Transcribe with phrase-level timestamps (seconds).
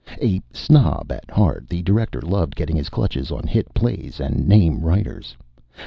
[0.19, 4.79] A snob at heart, the director loved getting his clutches on hit plays and name
[4.81, 5.37] writers.